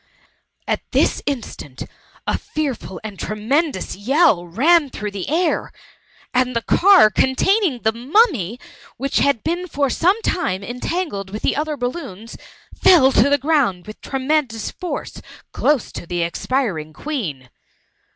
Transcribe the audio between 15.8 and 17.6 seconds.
to the expiring Queen.